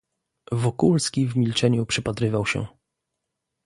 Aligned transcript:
"Wokulski 0.51 1.27
w 1.27 1.35
milczeniu 1.37 1.85
przypatrywał 1.85 2.45
się." 2.45 2.65